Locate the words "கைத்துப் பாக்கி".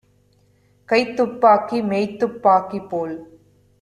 0.89-1.81